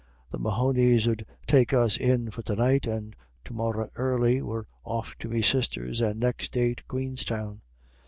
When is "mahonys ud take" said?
0.39-1.73